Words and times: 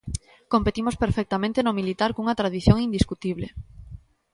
Competimos 0.53 0.99
perfectamente 1.03 1.59
no 1.65 1.77
militar 1.79 2.09
cunha 2.15 2.37
tradición 2.39 2.77
indiscutible. 2.87 3.47